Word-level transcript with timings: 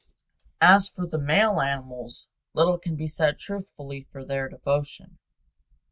As 0.61 0.89
for 0.89 1.05
the 1.05 1.19
male 1.19 1.61
animals, 1.61 2.27
little 2.55 2.79
can 2.79 2.95
be 2.95 3.05
said 3.05 3.37
truthfully 3.37 4.07
for 4.11 4.25
their 4.25 4.49
devotion. 4.49 5.19